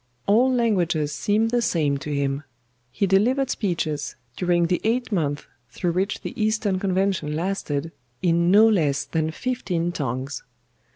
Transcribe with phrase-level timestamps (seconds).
[0.25, 2.41] All languages seem the same to him;
[2.89, 8.67] he delivered speeches during the eight months through which the Eastern Convention lasted, in no
[8.67, 10.41] less than fifteen tongues.